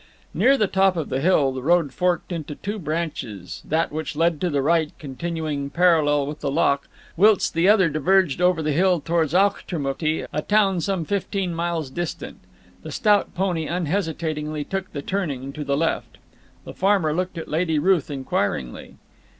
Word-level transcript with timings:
Near 0.33 0.57
the 0.57 0.65
top 0.65 0.97
of 0.97 1.09
the 1.09 1.21
hill 1.21 1.51
the 1.51 1.61
road 1.61 1.93
forked 1.93 2.31
into 2.31 2.55
two 2.55 2.79
branches, 2.79 3.61
that 3.63 3.91
which 3.91 4.15
led 4.15 4.41
to 4.41 4.49
the 4.49 4.63
right 4.63 4.91
continuing 4.97 5.69
parallel 5.69 6.25
with 6.25 6.39
the 6.39 6.49
loch, 6.49 6.87
whilst 7.15 7.53
the 7.53 7.69
other 7.69 7.87
diverged 7.87 8.41
over 8.41 8.63
the 8.63 8.71
hill 8.71 8.99
towards 8.99 9.33
Auchtermuchty, 9.35 10.25
a 10.33 10.41
town 10.41 10.81
some 10.81 11.05
fifteen 11.05 11.53
miles 11.53 11.91
distant. 11.91 12.39
The 12.81 12.91
stout 12.91 13.35
pony 13.35 13.67
unhesitatingly 13.67 14.63
took 14.63 14.91
the 14.91 15.03
turning 15.03 15.53
to 15.53 15.63
the 15.63 15.77
left. 15.77 16.17
The 16.65 16.73
farmer 16.73 17.13
looked 17.13 17.37
at 17.37 17.47
Lady 17.47 17.77
Ruth 17.77 18.09
inquiringly. 18.09 18.95